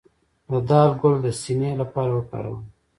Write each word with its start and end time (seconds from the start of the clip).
د 0.49 0.51
دال 0.69 0.89
ګل 1.01 1.15
د 1.23 1.27
سینې 1.41 1.71
لپاره 1.81 2.11
وکاروئ 2.19 2.63